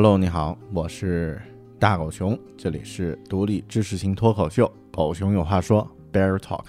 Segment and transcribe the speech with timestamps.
[0.00, 1.42] Hello，你好，我是
[1.76, 4.64] 大狗熊，这里是独立知识型脱口秀
[4.94, 5.84] 《狗熊有话说》
[6.16, 6.66] Bear Talk。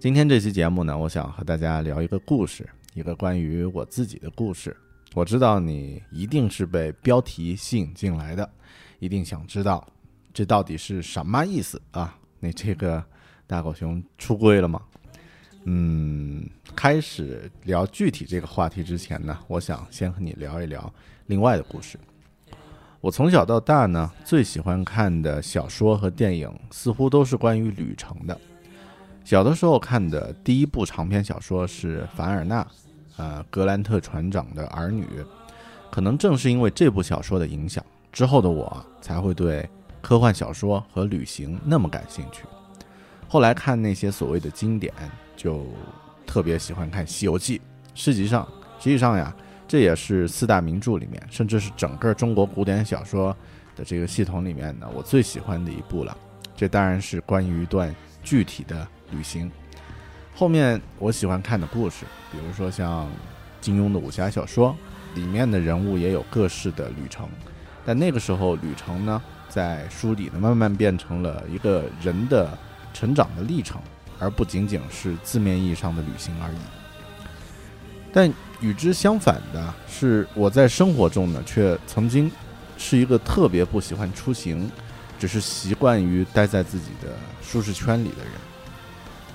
[0.00, 4.74] 今天这期节目呢，我想和大家聊一个故事，一个关于我自己的故事。
[5.12, 8.50] 我知道你一定是被标题吸引进来的，
[8.98, 9.86] 一定想知道
[10.32, 12.16] 这到底是什么意思啊？
[12.40, 13.04] 你这个
[13.46, 14.80] 大狗熊出柜了吗？
[15.64, 20.90] 嗯，开始聊具体这个话题之前呢，我想先和你聊一聊
[21.26, 21.98] 另外的故事。
[23.00, 28.36] 我从小到大呢，最喜欢看的小说和电影似乎都是关于旅程的。
[29.24, 32.66] 小的时候看的第一部长篇小说是凡尔纳，
[33.16, 35.06] 呃，格兰特船长的儿女。
[35.92, 39.68] 可能正是因为这部小说的影响，之后的我才会对
[40.02, 42.42] 科幻小说和旅行那么感兴趣。
[43.28, 44.92] 后来看那些所谓的经典，
[45.36, 45.64] 就
[46.26, 47.58] 特别喜欢看《西游记》。
[47.94, 48.46] 实际上，
[48.80, 49.32] 实际上呀。
[49.68, 53.36] 这也是四大名著里面，甚至是整个中国古典小说
[53.76, 56.16] 的这个系统里面呢，我最喜欢的一部了。
[56.56, 59.48] 这当然是关于一段具体的旅行。
[60.34, 63.06] 后面我喜欢看的故事，比如说像
[63.60, 64.74] 金庸的武侠小说，
[65.14, 67.28] 里面的人物也有各式的旅程。
[67.84, 72.56] 但那个时候，旅程呢，在书里呢，慢慢变成了一个人的
[72.94, 73.80] 成长的历程，
[74.18, 76.56] 而不仅仅是字面意义上的旅行而已。
[78.12, 82.30] 但与之相反的是，我在生活中呢，却曾经
[82.76, 84.70] 是一个特别不喜欢出行，
[85.18, 87.08] 只是习惯于待在自己的
[87.40, 88.32] 舒适圈里的人。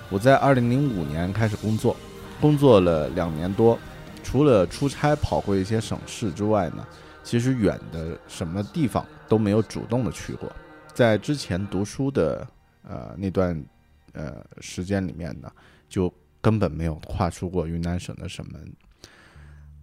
[0.10, 1.96] 我在二零零五年开始工作，
[2.42, 3.80] 工作了两年多，
[4.24, 6.86] 除了出差跑过一些省市之外呢，
[7.24, 10.52] 其实远的什么地方都没有主动的去过。
[10.94, 12.46] 在之前读书的
[12.88, 13.60] 呃那段
[14.12, 15.50] 呃时间里面呢，
[15.90, 18.72] 就根本没有跨出过云南省的省门。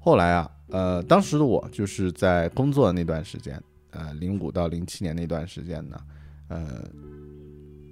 [0.03, 6.01] 后来啊，呃，当时的我就是在工作的那段时间，呃，零五到零七年那段时间呢，
[6.49, 6.83] 呃，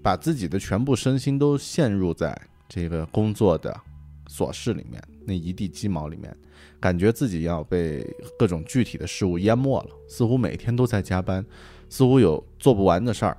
[0.02, 2.34] 把自己的全部身心都陷入在
[2.66, 3.78] 这个工作的
[4.26, 6.34] 琐事里面，那一地鸡毛里面，
[6.80, 8.02] 感觉自己要被
[8.38, 11.44] 各种具体的事物淹没了，似乎每天都在加班，
[11.90, 13.36] 似乎有做不完的事儿。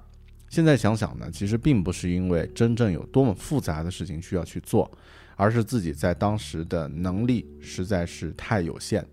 [0.47, 4.89] 现在想想呢，其实并不是因为真正有多么复杂的事情需要去做。
[5.39, 9.05] 而是自己在当时的能力实在是太有限，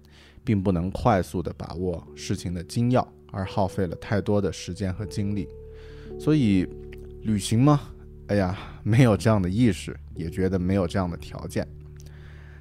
[0.42, 5.46] 并不能快速的把握事情的精要，而耗费了太多的时间和精力。
[6.18, 6.66] 所以，
[7.22, 7.80] 旅行吗？
[8.26, 11.64] 哎呀，没有这样的意识，也觉得没有这样的条件。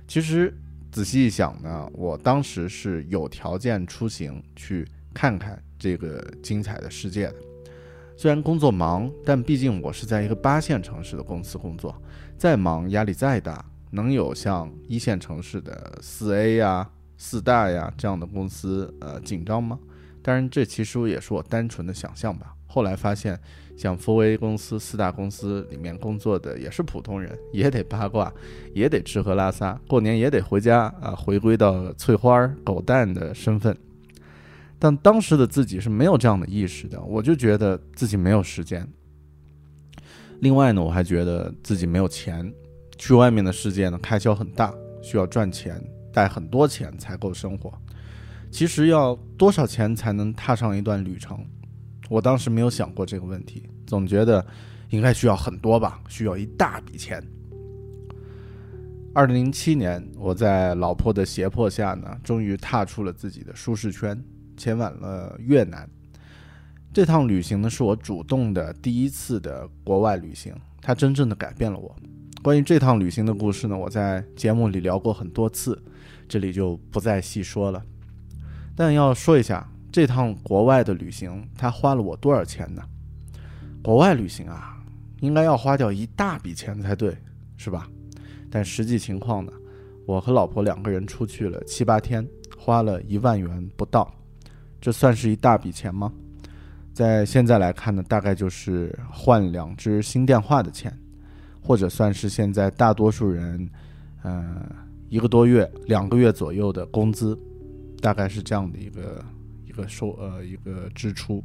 [0.07, 0.53] 其实
[0.91, 7.35] 仔细一想呢，我当时是有条件出行去看看这个精彩的世界的。
[8.15, 11.99] 虽然工作忙，但毕竟我是在一个八线城市的公司工作。
[12.37, 19.79] 再忙，压力再大，能有像一线城市的四 A 呀、四大呀这样的公司呃紧张吗？
[20.21, 22.53] 当然，这其实也是我单纯的想象吧。
[22.67, 23.39] 后来发现，
[23.77, 28.33] 像 4A 公司、四大公司里面工作的也是普通人，也得八卦，
[28.73, 33.77] 也得吃喝拉撒，过年也得回家啊，回归到翠花儿狗蛋的身份。
[34.77, 38.85] 但当时的自己是没有这样的意识的，我就觉得自己没有时间。
[40.41, 42.53] 另外呢，我还觉得自己没有钱，
[42.97, 45.81] 去外面的世界呢，开销很大，需要赚钱，
[46.13, 47.73] 带很多钱才够生活。
[48.51, 51.45] 其实要多少钱才能踏上一段旅程？
[52.09, 54.45] 我当时没有想过这个问题，总觉得
[54.89, 57.21] 应该需要很多吧，需要一大笔钱。
[59.13, 64.21] 二零零七年，我在老婆的胁迫下呢，终于踏出了自己的舒适圈，
[64.57, 65.89] 前往了越南。
[66.95, 71.93] 这趟旅行呢，是我主动的第一次的国外旅行，它真正的改变了我。
[72.41, 75.77] 关于这趟旅行的故事呢，我在节目里聊过很多次，
[76.25, 77.83] 这里就不再细说了。
[78.77, 82.81] 但要说一下，这趟国外的旅行，它花了我多少钱呢？
[83.83, 84.81] 国外旅行啊，
[85.19, 87.17] 应该要花掉一大笔钱才对，
[87.57, 87.89] 是吧？
[88.49, 89.51] 但实际情况呢，
[90.05, 92.25] 我和老婆两个人出去了七八天，
[92.57, 94.09] 花了一万元不到，
[94.79, 96.13] 这算是一大笔钱吗？
[96.95, 100.97] 在现在来看呢，大概就是换两只新电话的钱，
[101.61, 103.69] 或者算是现在大多数人，
[104.23, 104.65] 呃，
[105.09, 107.37] 一个多月、两个月左右的工资，
[107.99, 109.21] 大概是这样的一个
[109.67, 111.43] 一个收呃一个支出。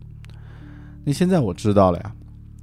[1.03, 2.15] 那现在我知道了呀，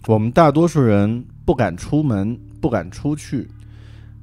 [0.08, 3.46] 我们大多数人不敢出门、不敢出去，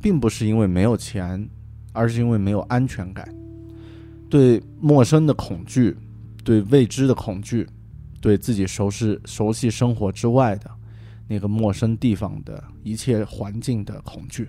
[0.01, 1.47] 并不是因为没有钱，
[1.93, 3.29] 而是因为没有安全感，
[4.31, 5.95] 对陌生的恐惧，
[6.43, 7.69] 对未知的恐惧。
[8.25, 10.71] 对自己熟悉熟悉生活之外的
[11.29, 14.49] 那个陌生地方的一切环境的恐惧，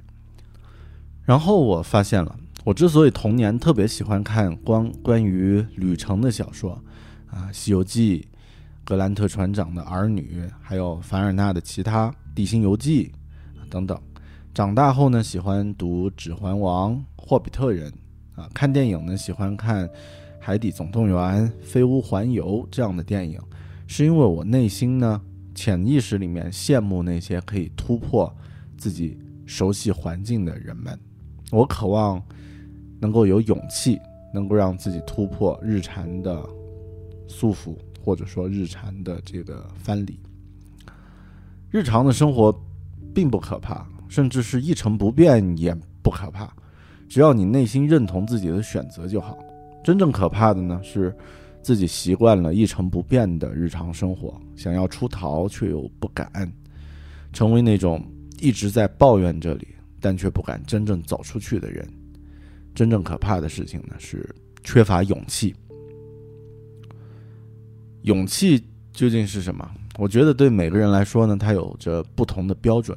[1.25, 6.81] 然后我发现了，我之所以童年特别喜欢看关关于旅程的小说，
[7.27, 8.21] 啊，《西游记》、
[8.85, 13.11] 格兰特船长的儿女，还有凡尔纳的其他《地心游记》
[13.69, 14.01] 等等，
[14.53, 17.91] 长大后呢，喜欢读《指环王》《霍比特人》，
[18.41, 19.85] 啊，看电影呢，喜欢看
[20.39, 21.17] 《海底总动员》
[21.61, 23.37] 《飞屋环游》这样的电影。
[23.87, 25.21] 是因为我内心呢，
[25.53, 28.33] 潜意识里面羡慕那些可以突破
[28.77, 30.99] 自己熟悉环境的人们，
[31.51, 32.21] 我渴望
[32.99, 33.99] 能够有勇气，
[34.33, 36.43] 能够让自己突破日常的
[37.27, 40.19] 束缚，或者说日常的这个藩篱。
[41.69, 42.53] 日常的生活
[43.13, 46.51] 并不可怕，甚至是一成不变也不可怕，
[47.07, 49.37] 只要你内心认同自己的选择就好。
[49.83, 51.15] 真正可怕的呢是。
[51.65, 56.29] 自己习惯了一成不变的日常生活，想要出逃却又不敢，
[57.33, 58.05] 成为那种
[58.39, 59.69] 一直在抱怨这里，
[59.99, 61.83] 但却不敢真正走出去的人。
[62.75, 64.29] 真正可怕的事情呢，是
[64.63, 65.55] 缺乏勇气。
[68.03, 69.67] 勇气究竟是什么？
[69.97, 72.95] 我觉得对每个人来说呢，它有着不同的标准。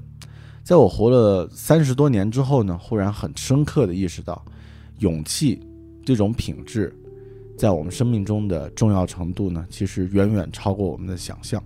[0.62, 4.44] 在我活了三十多年之后呢，忽然很深刻的意识到，
[4.98, 5.58] 勇气
[6.04, 6.94] 这种品质，
[7.58, 11.62] 在我们生命中的重要程度呢，其实远远超过我们的想象。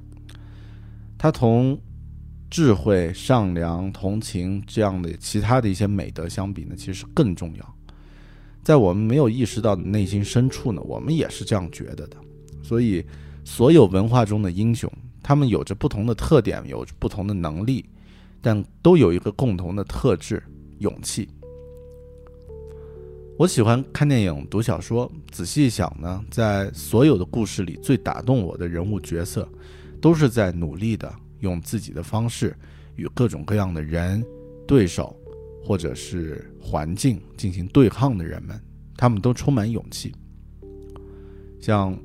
[1.18, 1.78] 它同
[2.50, 7.74] 智慧、善良、同情这样的其他的一些美德相比呢，其实更重要。
[8.62, 12.16] 在我们没有意识到的内心深处呢，我们也是这样觉得的。
[12.62, 13.04] 所以，
[13.44, 14.90] 所有文化中的英雄，
[15.22, 17.84] 他们有着不同的特点，有着不同的能力。
[18.40, 20.42] 但都有一个共同的特质：
[20.78, 21.28] 勇气。
[23.42, 29.48] 我喜欢看电影、读小说，仔细想呢，在所有的故事里，最打动我的人物角色，
[30.00, 32.56] 都是在努力的用自己的方式
[32.94, 34.24] 与各种各样的人、
[34.64, 35.16] 对手
[35.60, 38.56] 或者是环境进行对抗的人们，
[38.96, 40.14] 他们都充满勇气。
[41.60, 41.92] 像《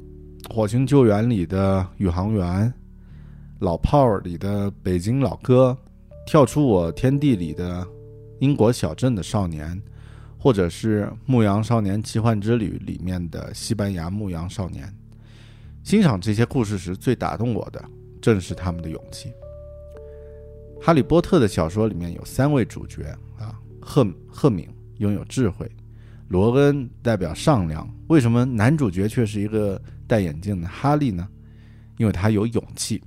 [0.51, 2.67] 火星救援》里的宇航员，
[3.60, 5.77] 《老炮儿》里的北京老哥。
[6.25, 7.88] 跳出我天地里的
[8.39, 9.79] 英国小镇的少年，
[10.38, 14.91] 或者是《牧羊少年奇幻之旅》里面的西班牙牧羊少年，
[15.84, 17.84] 欣赏这些故事时，最打动我的
[18.22, 19.29] 正是他们的勇气。
[20.86, 23.03] 《哈利波特》的小说里面有三位主角
[23.39, 25.70] 啊，赫赫敏拥有智慧，
[26.27, 27.89] 罗恩代表善良。
[28.08, 31.27] 为什么男主角却是一个戴眼镜的哈利呢？
[31.98, 33.03] 因为他有勇气。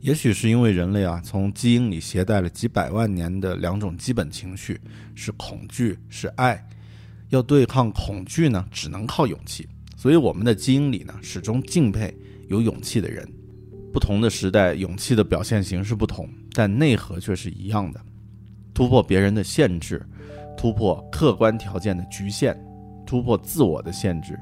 [0.00, 4.80] 也许是因为人类啊，从基因里携带了几百万年的两种基本情绪，
[5.14, 6.66] 是恐惧，是爱。
[7.28, 9.68] 要对抗恐惧呢，只能靠勇气。
[9.98, 12.16] 所以我们的基因里呢，始终敬佩
[12.48, 13.28] 有勇气的人。
[13.92, 18.00] 不同的时代，勇气的表现形式不同，但内核却是一样的：
[18.72, 20.02] 突破别人的限制，
[20.56, 22.58] 突破客观条件的局限，
[23.06, 24.40] 突破自我的限制，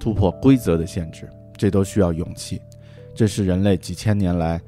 [0.00, 2.60] 突破规则的限制，这都需要勇气。
[3.14, 4.60] 这是人类几千年来。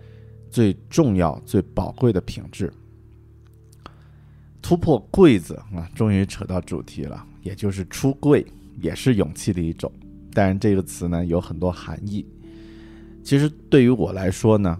[0.50, 2.72] 最重要、最宝贵的品质，
[4.60, 5.88] 突破柜子啊！
[5.94, 8.44] 终于扯到主题了，也就是出柜，
[8.80, 9.90] 也是勇气的一种。
[10.32, 12.26] 但是这个词呢，有很多含义。
[13.22, 14.78] 其实对于我来说呢，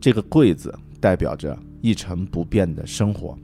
[0.00, 3.38] 这个柜子代表着一成不变的生活，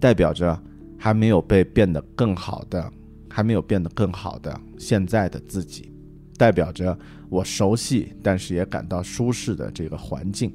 [0.00, 0.60] 代表着
[0.98, 2.92] 还没有被变得更好的，
[3.28, 5.92] 还没有变得更好的现在的自己。
[6.38, 6.96] 代表着
[7.28, 10.50] 我熟悉，但是也感到舒适的这个环境，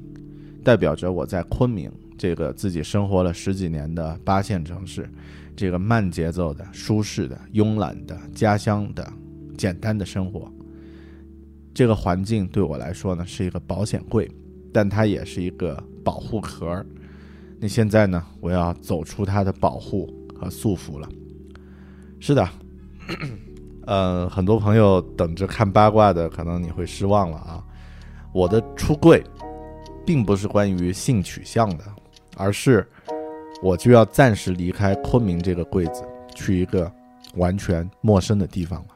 [0.64, 5.08] 代表着我在昆明这个自己生活了十几年的八线城市，
[5.54, 9.06] 这个慢节奏的、舒适的、慵懒的家乡的
[9.58, 10.50] 简单的生活。
[11.74, 14.30] 这个环境对我来说呢是一个保险柜，
[14.72, 16.84] 但它也是一个保护壳。
[17.60, 21.08] 那现在呢，我要走出它的保护和束缚了。
[22.20, 22.48] 是的。
[23.86, 27.62] 呃，很多朋友等着看八卦的，可能你会失望了啊！
[28.32, 29.22] 我的出柜，
[30.04, 31.84] 并不是关于性取向的，
[32.36, 32.86] 而是
[33.62, 36.90] 我就要暂时离开昆明这个柜子，去一个
[37.36, 38.88] 完全陌生的地方了。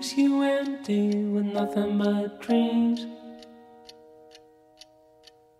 [0.00, 3.06] Leaves you empty with nothing but dreams.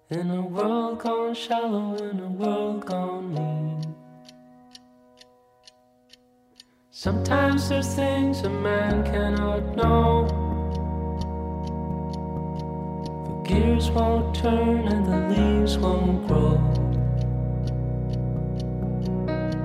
[0.08, 3.94] In a world gone shallow, in a world gone mean.
[6.90, 10.26] Sometimes there's things a man cannot know.
[13.26, 16.56] The gears won't turn and the leaves won't grow.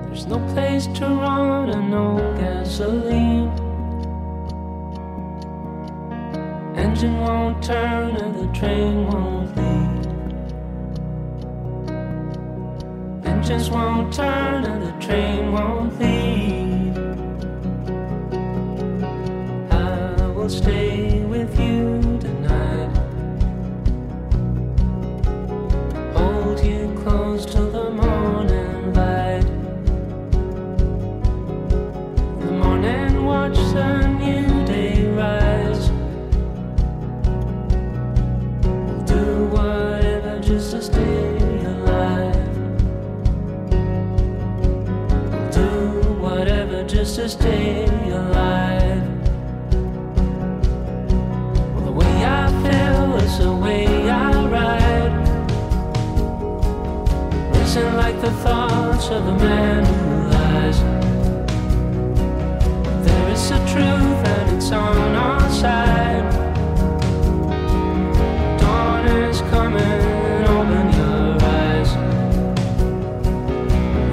[0.08, 3.65] There's no place to run and no gasoline.
[6.96, 10.06] Engine won't turn and the train won't leave.
[13.26, 16.96] Engines won't turn and the train won't leave.
[19.70, 21.15] I will stay
[47.28, 49.02] stay alive.
[51.74, 55.14] Well, the way I feel is the way I ride.
[57.52, 60.78] Listen like the thoughts of a man who lies.
[63.04, 66.30] There is a truth and it's on our side.
[68.60, 70.02] Dawn is coming,
[70.54, 71.90] open the eyes.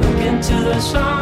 [0.01, 1.12] Look into the sun.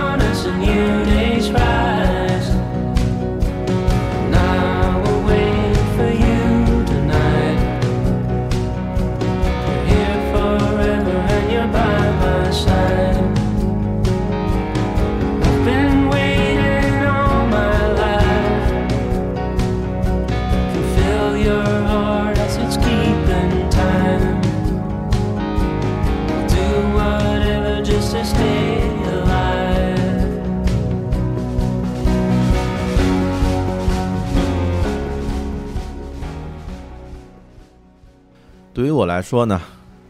[39.02, 39.60] 我来说呢，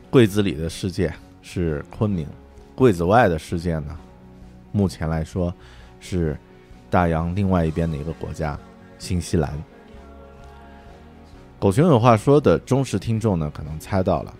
[0.09, 2.27] 柜子里的世界是昆明，
[2.75, 3.97] 柜子外的世界呢，
[4.73, 5.53] 目前来说
[6.01, 6.37] 是
[6.89, 8.59] 大洋另外一边的一个国家——
[8.99, 9.49] 新西兰。
[11.57, 14.33] 狗熊有话说的忠实听众呢，可能猜到了，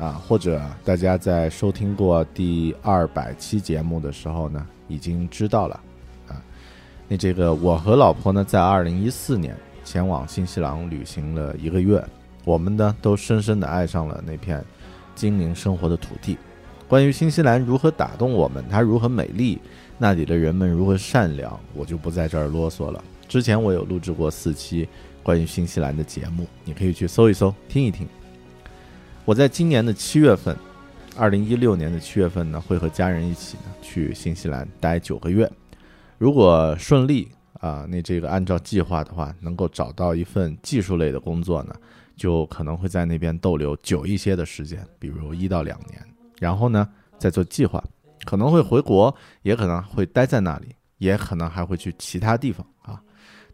[0.00, 5.80] 啊，或者大家在收听过第二百期节目的时候呢，已经知道了，
[6.26, 6.42] 啊，
[7.06, 12.04] 那这个我和老婆呢，在二零一四年前往新西兰旅行了一个月，
[12.44, 14.64] 我们呢都深深的爱上了那片
[15.14, 16.36] 精灵生活的土地。
[16.86, 19.58] 关于新西兰如何打动我们，它如何美丽，
[19.98, 23.02] 那里的人们如何善良，我就不在这儿啰嗦了。
[23.26, 24.88] 之前我有录制过四期。
[25.22, 28.06] 关于新西兰的节目，你可以去搜一搜，听一听。
[29.24, 30.54] 我在今年的七月份，
[31.16, 35.50] 二零一六年的七月份呢，会和家人一起呢去新西兰待九个月。
[36.18, 41.74] 如果顺利啊，那这个按照计划的话，能够找到一份技术类的工作呢，
[42.16, 46.02] 就可能会在那边逗留久一些的时间，比如一到两年。
[46.38, 47.82] 然后呢，再做计划，
[48.24, 53.00] 可能会回国，也可能会待在那里，也可能还会去其他地方啊。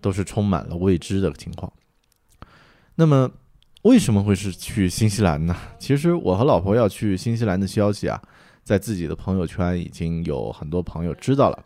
[0.02, 1.70] 都是充满了未知的情况。
[2.94, 3.30] 那么，
[3.82, 5.54] 为什么会是去新西兰呢？
[5.78, 8.18] 其实我和老婆要去新西兰的消息啊，
[8.64, 11.64] 在自己的朋友圈已经有很多朋友知道了。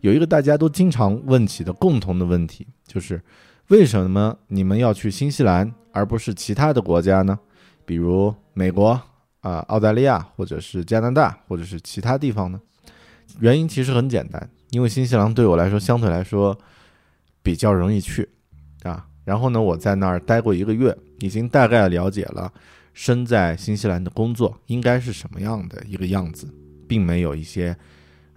[0.00, 3.22] 有一个大家都经常问起的共同的问题，就是
[3.68, 7.38] 为什么你们要去新西兰，而不是其他的国家呢？
[7.84, 9.00] 比如美国
[9.40, 12.60] 啊、澳大利亚，或者是加拿大，或者是其他地方呢？
[13.40, 16.58] 原因其实很简单，因为新西兰对我来说，相对来说。
[17.44, 18.26] 比较容易去，
[18.84, 22.50] 啊，然后呢，我在那儿待过一个月，已经大概了解了
[22.94, 26.48] 身在新西兰的工作应该是什么样的一个样子，
[26.88, 27.76] 并没有一些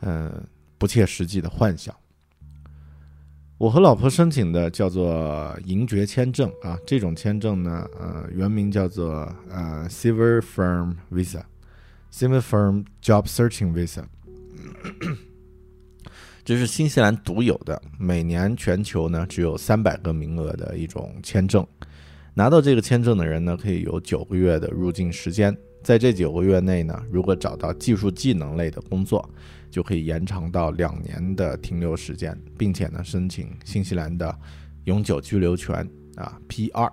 [0.02, 0.30] 嗯
[0.78, 1.96] 不切实际的幻想。
[3.58, 14.04] 我和老婆申请的叫做银爵签证啊，这种签证呢，呃，原名叫做呃 Silver Firm Visa，Silver Firm Job Searching Visa。
[16.46, 21.66] 这是新西兰独有的，每年全球呢只有三百个名额的一种签证。
[22.36, 25.58] 拿到这个签证的人呢，可以有九个月的入境时间。
[25.84, 29.28] 在这九个月内呢，如果找到技术技能类的工作，
[29.70, 34.34] 就可以延长到两年的停留时间，并且呢，申请新西兰的
[34.86, 36.92] 永久居留权啊 P 二。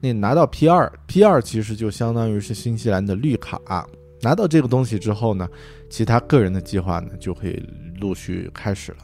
[0.00, 3.86] 那拿到 P 二，P 二其实就相当于是新西兰的绿卡。
[4.20, 5.48] 拿到这个东西之后呢，
[5.90, 7.62] 其他个人的计划呢就可以。
[8.00, 8.98] 陆续开始了，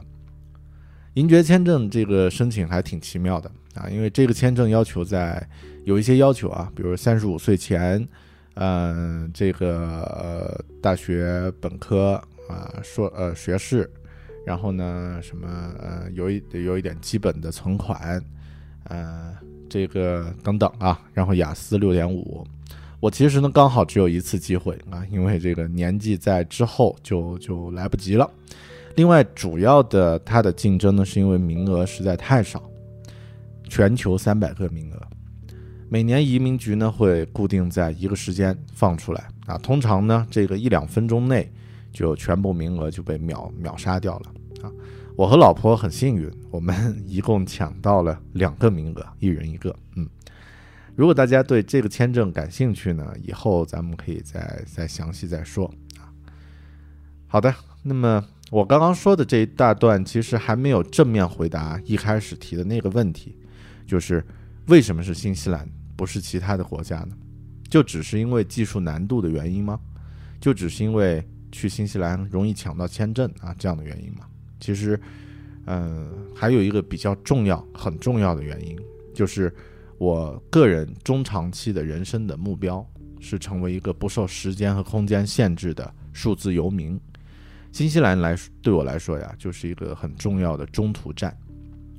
[1.14, 5.48] 银爵签证这个申请还挺奇妙的啊，因为这个签证要求在
[5.84, 8.04] 有一些要求啊，比如三十五岁前，
[8.54, 13.88] 嗯，这个大学本科啊硕呃学士，
[14.44, 15.46] 然后呢什么
[15.78, 18.22] 呃有一有一点基本的存款，
[18.84, 19.36] 呃
[19.68, 22.46] 这个等等啊，然后雅思六点五，
[23.00, 28.28] 我其实呢刚好只有一次机会啊，因为这个年纪在之后就就来不及了。
[28.96, 32.68] 另外，主要的它的竞争呢，是因为名额实在太少，
[33.68, 35.00] 全球三百个名额，
[35.88, 41.48] 每年移民局呢会固定在一个时间放出来啊，通常呢这个一两分钟内
[41.98, 44.32] 就全部名额就被秒秒杀掉了
[44.62, 44.70] 啊。
[45.16, 49.74] 我和老婆很幸运，我们一共抢到了两个名额，一人一个。
[49.96, 50.08] 嗯，
[50.94, 55.66] 如果大家对这个签证感兴趣呢，以后咱们可以再再详细再说
[55.98, 56.06] 啊。
[57.26, 58.24] 好的，那么。
[58.50, 63.36] 我刚刚说的这一大段，其实还没有正面回答一开始提的那个问题，
[63.86, 64.24] 就是
[64.68, 67.14] 为什么是新西兰，不是其他的国家呢？
[67.68, 69.78] 就只是因为技术难度的原因吗？
[70.40, 74.26] 就只是因为去新西兰容易抢到签证啊这样的原因嘛？
[74.60, 75.00] 其实，
[75.66, 78.76] 嗯，还有一个比较重要、很重要的原因，
[79.14, 79.54] 就是
[79.98, 82.84] 我个人中长期的人生的目标
[83.20, 87.00] 是成为一个不受时间和空间限制的数字游民。
[87.70, 91.36] 新西兰来对我来说呀，就是一个很重要的中途站。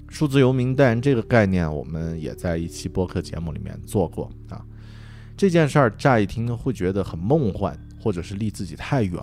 [0.09, 4.65] 数字游民，但这个概念我们也在一期播客节目里面做过啊。
[5.37, 9.21] 这件事儿乍一听，会觉得很梦幻，或者是离自己太远。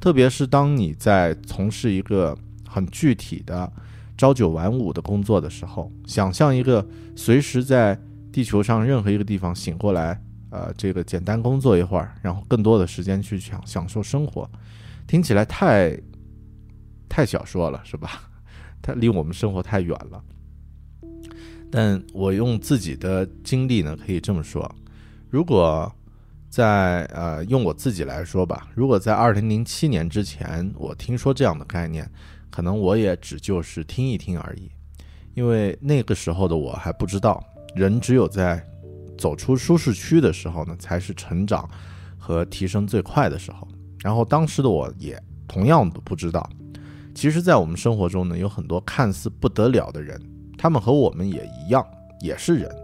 [0.00, 2.36] 特别是当你在从事一个
[2.68, 3.72] 很具体的
[4.18, 7.98] 朝九晚五的工作的时候，想象一个随时在
[8.30, 14.48] 地球上任何一个地方醒过来，呃，这个简单工作一会儿，然后更多的时间去享享受生活。
[15.06, 15.98] 听起来太
[17.08, 18.28] 太小说了，是吧？
[18.82, 20.22] 它离我们生活太远了。
[21.70, 24.70] 但我用自己的经历呢，可以这么说：
[25.30, 25.90] 如果
[26.54, 32.08] 在呃用我自己来说吧，如果在二零零七年之前，我听说这样的概念，
[32.48, 34.70] 可能我也只就是听一听而已，
[35.34, 37.42] 因为那个时候的我还不知道，
[37.74, 38.64] 人只有在
[39.18, 41.68] 走出舒适区的时候呢，才是成长
[42.16, 43.66] 和提升最快的时候。
[44.04, 46.48] 然后当时的我也同样不知道，
[47.16, 50.22] 其实，在我们生活中呢，有很多看似不得了的人，
[50.56, 51.84] 他们和我们也一样，
[52.20, 52.83] 也是人。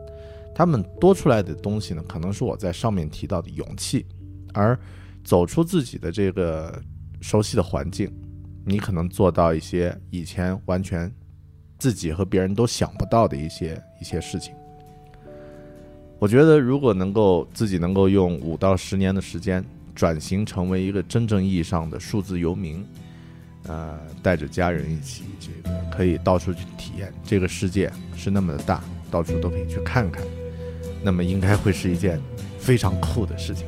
[0.61, 4.05] 他们多出来的东西呢，可能是我在上面提到的勇气，
[4.53, 4.79] 而
[5.25, 6.79] 走出自己的这个
[7.23, 8.13] 熟悉的环境，
[8.67, 11.11] 你可能做到一些以前完全
[11.79, 14.53] 自己和别人都想不到的一些一些事情。
[16.19, 22.85] 我觉得，如果能够自己能够用五到十年的时间转型成为一个真正意义上的数字游民，
[23.63, 30.23] 呃，带着家人一起，这个可以到处去体验这个世界是那么的大，到处都可以去看看，
[31.04, 32.20] 那么应该会是一件
[32.60, 33.68] 非常酷的事情。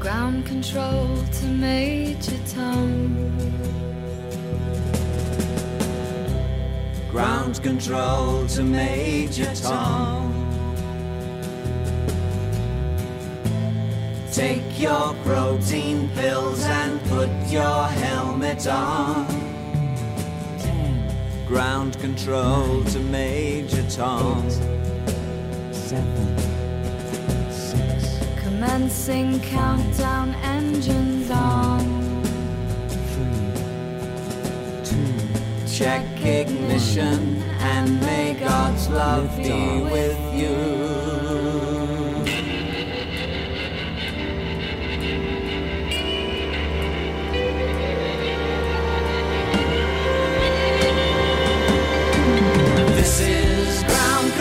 [0.00, 1.08] Ground control
[1.40, 3.32] to Major Tom.
[7.12, 10.32] Ground control to Major Tom.
[14.32, 19.45] Take your protein pills and put your helmet on.
[21.47, 24.43] Ground control to Major Tom.
[28.43, 31.79] Commencing countdown engines on.
[32.89, 33.53] Three,
[34.83, 35.73] two.
[35.73, 40.86] Check ignition and may God's love be with you.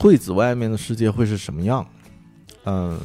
[0.00, 1.86] 柜子外面的世界会是什么样？
[2.64, 2.98] 嗯，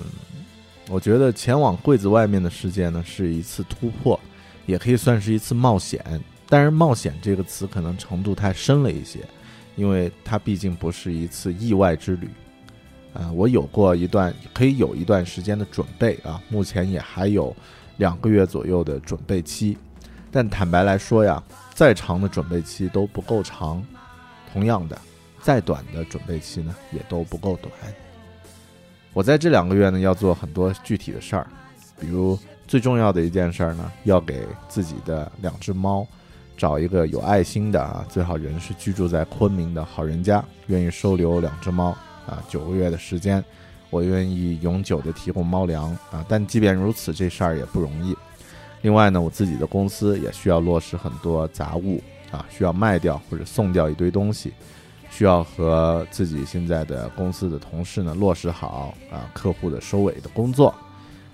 [0.88, 4.18] 我觉得前往柜子外面的世界呢，是一次突破，
[4.66, 6.02] 也可以算是一次冒险。
[6.48, 9.20] 但是“冒险”这个词可能程度太深了一些，
[9.76, 12.30] 因为它毕竟不是一次意外之旅。
[13.14, 17.54] 啊、我有过一段可以有一段时间的准备啊，目前也还有
[17.98, 19.78] 两个月左右的准备期。
[20.32, 23.86] 但坦白来说呀，再长的准备期都不够长。
[24.54, 24.98] 同样的，
[25.46, 27.72] 再短的准备期呢，也都不够短。
[29.14, 31.46] 我在这两个月呢，要做很多具体的事儿，
[32.00, 32.36] 比如
[32.68, 36.08] 最重要的一件事儿呢，要给自己的两只猫
[36.58, 43.46] 找一个有爱心的啊，最好人是居住在昆明的好人家，愿意收留两只猫啊，九个月的时间，
[43.92, 46.26] 我愿意永久的提供猫粮啊。
[46.28, 48.18] 但即便如此，这事儿也不容易。
[48.82, 54.52] 另外呢，我自己的公司也需要落实很多杂物啊，需要卖掉或者送掉一堆东西，
[55.16, 60.76] 需要和自己现在的公司的同事呢落实好啊客户的收尾的工作，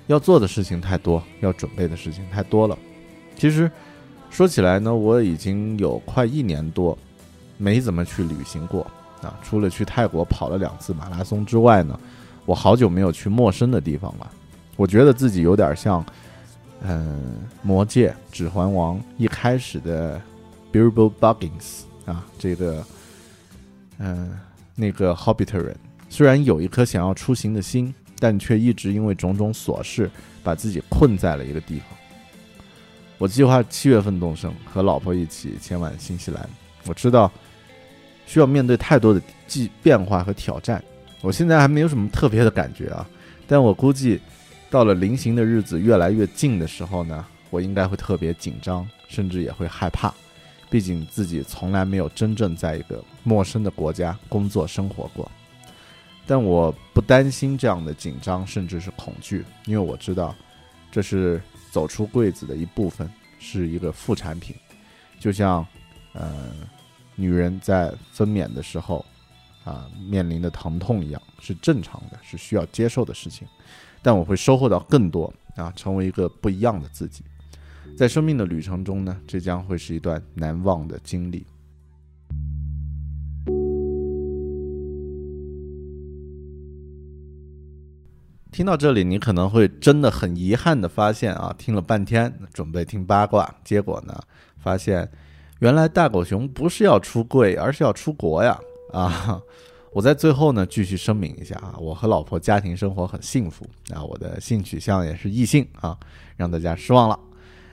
[0.05, 2.77] 要做的事情太多，要准备的事情太多了。
[3.35, 3.71] 其实
[4.29, 6.95] 说起来呢，我已经有快一年多
[7.57, 8.85] 没怎么去旅行过
[9.23, 11.99] 啊，除了去泰国跑了两次马拉松之外呢，
[12.45, 14.31] 我好久没有去陌生的地方了。
[14.77, 16.05] 我觉得自己有点像，
[16.83, 17.19] 嗯，
[17.63, 20.21] 《魔戒》《指环王》一开始的
[20.71, 22.83] Bilbo Baggins 啊，这个，
[24.03, 24.31] 嗯，
[24.75, 25.77] 那个 Hobbit 人，
[26.09, 30.09] 虽然有一颗想要出行的心，但却一直因为种种琐事
[30.43, 31.85] 把自己困在了一个地方。
[33.19, 36.49] 我计划七月份动身，和老婆一起前往新西兰。
[36.87, 37.31] 我知道
[38.25, 40.83] 需要面对太多的既变化和挑战，
[41.21, 43.07] 我现在还没有什么特别的感觉啊，
[43.45, 44.19] 但我估计
[44.71, 50.11] 到了临行的日子越来越近的时候呢，我应该会特别紧张，甚至也会害怕。
[50.71, 55.29] 毕竟自己从来没有真正在一个陌生的国家工作生活过。
[56.27, 60.33] 但我不担心这样的紧张，甚至是恐惧，因为我知道
[60.91, 64.55] 这是走出柜子的一部分，是一个副产品，
[65.19, 65.65] 就像
[66.13, 66.51] 呃
[67.15, 69.03] 女人在分娩的时候
[69.63, 73.47] 啊面临的疼痛一样，是正常的，是需要接受的事情。
[74.01, 77.23] 但我会收获到更多啊，成为一个不一样的自己。
[77.97, 81.45] 在生命的旅程中呢，这将会是一段难忘的经历。
[88.61, 94.15] 听到这里，你可能会真的很遗憾的发现啊，听了半天准备听八卦，结果呢，
[94.59, 95.09] 发现
[95.61, 98.59] 原来大狗熊不是要出柜，而是要出国呀！
[98.93, 99.41] 啊，
[99.91, 105.97] 我在最后呢继续声明一下啊，我和老婆家庭生活很幸福啊，我的性取向也是异性啊，
[106.37, 107.19] 让大家失望了。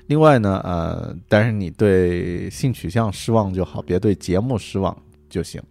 [0.06, 4.96] 另外呢，呃，但是你对性取向失望就好，别对节目失望
[5.28, 5.62] 就行。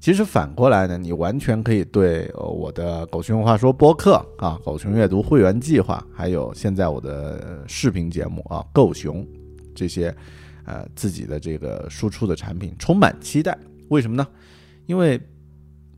[0.00, 9.26] 其实反过来呢，你完全可以对我的“狗熊话说”播客啊、“狗熊阅读会员计划”，还有现在我的视频节目啊“狗熊”
[9.74, 10.14] 这些，
[10.64, 13.58] 呃，自己的这个输出的产品充满期待。
[13.88, 14.26] 为什么呢？
[14.86, 15.20] 因为，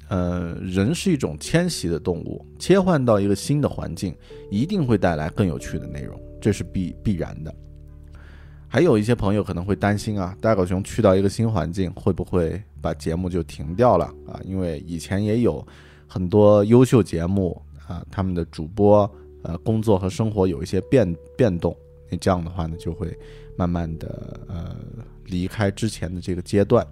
[0.09, 4.17] 呃，人是一种迁徙的动物，切换到一个新的环境，
[4.51, 7.55] 一定会带来更有趣的内容，这是必必然的。
[8.67, 14.41] 还有一些朋友可能会担心啊，大狗熊去到一个新环境，会不会把节目就停掉了啊？
[14.45, 15.67] 因为以前也有
[16.07, 19.11] 很多优秀节目啊，他们的主播
[19.43, 21.77] 呃工作和生活有一些变变动，
[22.11, 23.17] 那这样的话呢，就会
[23.57, 24.77] 慢慢的呃
[25.27, 26.87] 离开之前的这个阶段。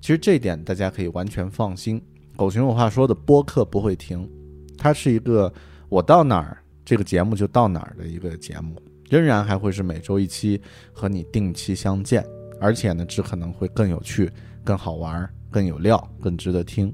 [0.00, 2.00] 其实这一点大家可以完全放心，
[2.36, 4.28] 狗熊有话说的播客不会停，
[4.76, 5.52] 它是一个
[5.88, 8.80] 我到哪儿这个节目就到哪儿的一个节目。
[9.10, 10.60] 仍然还会是每周一期
[10.92, 12.24] 和你定期相见，
[12.58, 14.30] 而且呢，只可能会更有趣、
[14.64, 16.92] 更好玩、更有料、更值得听。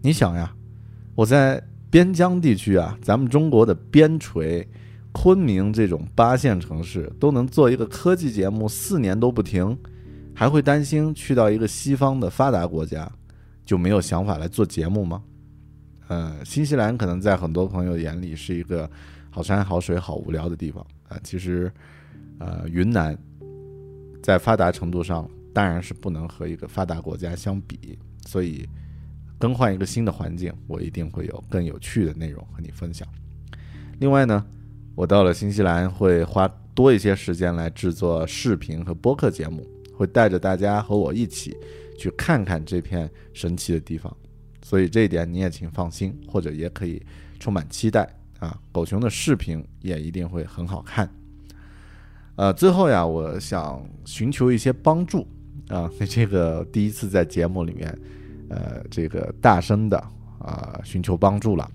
[0.00, 0.54] 你想呀，
[1.14, 4.64] 我在边疆地区啊，咱们中国的边陲，
[5.12, 9.76] 昆明这种八线城市都能做一个科技节目四年都不停，
[10.34, 13.10] 还会担心去到一个西方的发达国家
[13.66, 15.22] 就没有想法来做节目吗？
[16.08, 18.88] 呃，新西兰可能在很多朋友眼里是一个
[19.28, 20.84] 好山好水好无聊的地方。
[21.08, 21.70] 啊，其实，
[22.38, 23.18] 呃，云南
[24.22, 28.68] 在发达程度上当然是不能和一个发达国家相比，所以
[29.38, 33.06] 更换一个新的环境，我一定会有更有趣的内容和你分享。
[33.98, 34.44] 另外呢，
[34.94, 41.56] 我到了新西兰会花多一些时间来制作视频和播客节目，会带着大家和我一起
[41.98, 44.14] 去看看这片神奇的地方，
[44.62, 47.02] 所以这一点你也请放心，或者也可以
[47.38, 48.08] 充满期待。
[48.38, 51.06] 啊，狗熊的视频也一定会很好看。
[52.36, 55.28] 呃，最后呀，我想寻求一些帮助
[55.70, 57.98] 啊， 这个第一次在节目里面，
[58.50, 59.96] 呃，这个大声的
[60.38, 61.66] 啊寻求帮助了。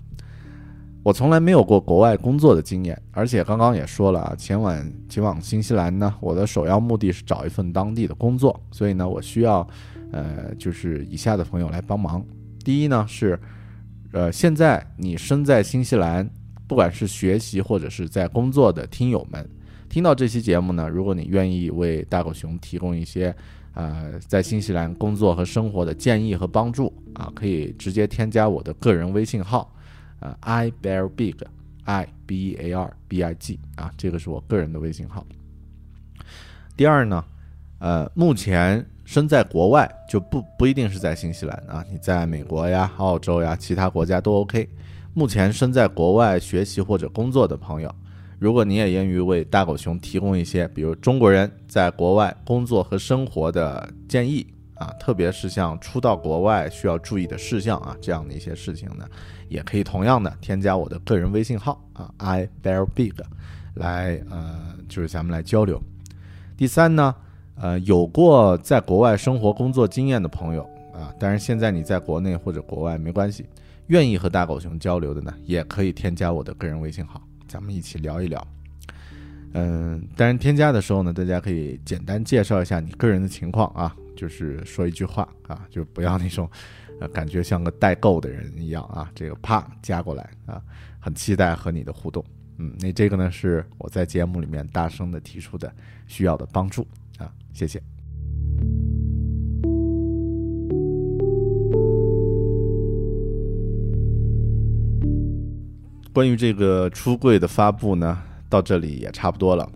[1.02, 9.66] 我从来没有过国外工作的经验，而且刚刚也说了啊，前往前往新西兰呢，我的首要目的是找一份当地的工作，所以呢，我需要
[10.12, 12.24] 呃，就是以下的朋友来帮忙。
[12.64, 13.38] 第一呢是，
[14.12, 16.28] 呃，现在你身在新西兰。
[16.68, 19.48] 不管是学习或者是在工作的听友们，
[19.88, 23.32] 听到这期节目呢，如果你愿意为大狗熊提供一些，
[23.76, 29.70] 呃，在新西兰工作和生活的建议和帮助啊，可以直接添加我的个人微信号，
[30.20, 35.26] 呃，i bear big，i b e a r b i g 啊，这个是我个人的微信号。
[36.74, 37.22] 第二呢，
[37.78, 44.66] 呃，目前身在国外就不不一定是在新西兰啊，你在美国呀、澳洲呀，其他国家都 OK。
[45.12, 47.94] 目前身在国外学习或者工作的朋友，
[48.38, 59.08] 如果你也愿意为大狗熊提供一些，比如中国人在国外工作和生活的建议啊，特别是像初到国外需要注意的事项啊，这样的一些事情呢，
[59.48, 63.14] 也可以同样的添加我的个人微信号啊，I bear big，
[63.74, 65.80] 来呃，就是咱们来交流。
[66.58, 67.14] 第三呢，
[67.54, 73.46] 呃，有过在国外生活工作经验的朋友啊，当然现在你在国内或者国外没关系。
[73.88, 77.22] 愿意和大狗熊交流的呢，也可以添加我的个人微信号，
[77.56, 78.46] 咱们一起聊一聊。
[79.54, 86.46] 嗯，当然添加的时候呢，大家可以简单介绍一下你个人的情况啊，就是说一句话啊，就不要那种，
[87.00, 90.62] 呃，感觉像个代购的人一样啊，这个啪加过来啊，
[91.00, 92.22] 很期待和你的互动。
[92.58, 95.74] 嗯，那这个呢是我在节目里面大声的提出的
[96.06, 97.82] 需要的帮助啊，谢谢。
[106.16, 109.70] 关于这个出柜的发布呢，到这里也差不多了。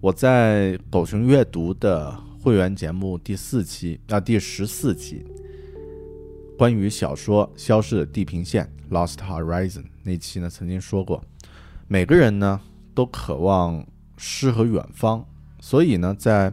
[0.00, 5.24] 我在狗熊阅读的会员节目第四期啊第十四期，
[6.58, 11.22] 关于小说《消失的地平线》（Lost Horizon） 那期呢，曾经说过，
[11.86, 12.60] 每个人呢
[12.92, 15.24] 都渴望诗和远方，
[15.60, 16.52] 所以呢，在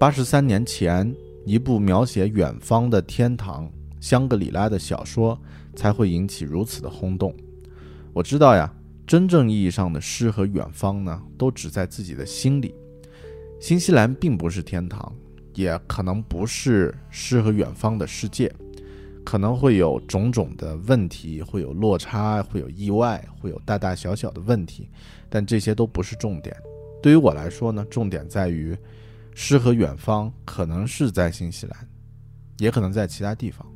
[0.00, 1.14] 八十三年前，
[1.44, 5.38] 一部描写远方的天堂——香格里拉的小说
[5.76, 7.36] 才会引起如此的轰动。
[8.14, 8.72] 我知道呀，
[9.06, 12.74] 真正意义上的诗和远方呢，都只在自己的心里。
[13.58, 15.10] 新西兰并不是天堂，
[15.54, 18.52] 也可能不是诗和远方的世界，
[19.24, 24.90] 可能会有种种的问题，会有落差，会有意外，会有大大小小的问题，
[25.30, 26.54] 但这些都不是重点。
[27.02, 28.76] 对于我来说呢，重点在于
[29.34, 31.88] 诗和远方可能是在新西兰，
[32.58, 33.66] 也可能在其他地方，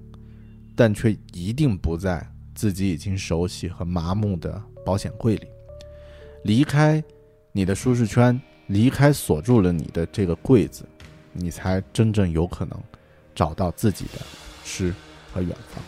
[0.74, 5.46] 但却一定不在自己已经熟悉和麻木的保险柜里。
[6.42, 7.00] 离开
[7.52, 8.40] 你的舒适圈。
[8.68, 10.84] 离开锁住了你的这个柜子，
[11.32, 12.76] 你才真正有可能
[13.32, 14.18] 找到自己的
[14.64, 14.92] 诗
[15.32, 15.80] 和远方。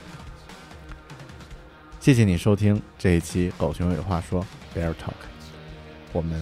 [1.99, 4.47] 谢谢你收听这一期《狗熊有话说》
[4.79, 5.11] Bear Talk，
[6.13, 6.41] 我们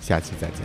[0.00, 0.60] 下期再见。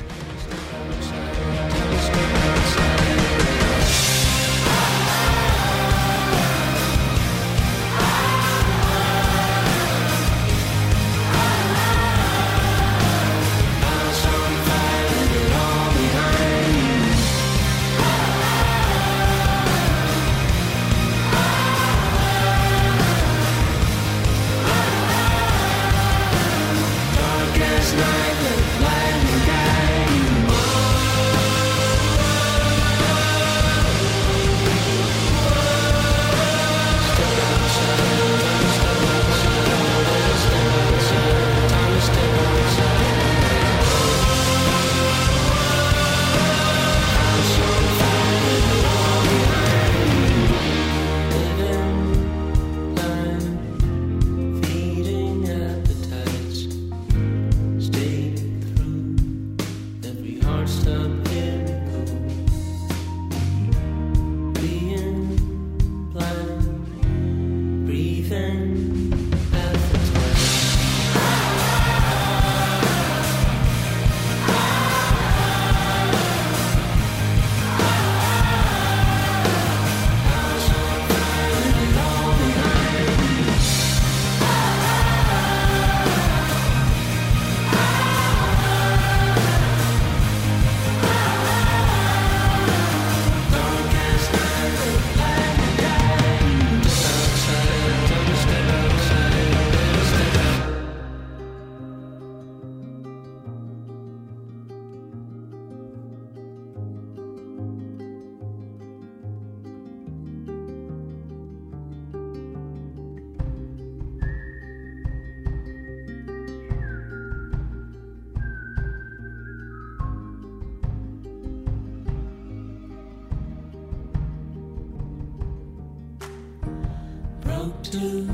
[127.91, 128.29] To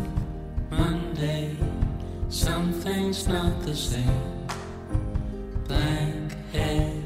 [0.69, 1.55] Monday.
[2.27, 4.47] Something's not the same.
[5.67, 7.01] Blank head,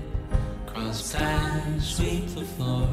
[0.66, 2.90] crossed eyes, sweep the floor.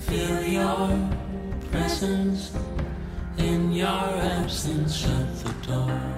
[0.00, 1.10] Feel your
[1.70, 2.50] presence
[3.36, 4.96] in your absence.
[4.96, 6.17] Shut the door.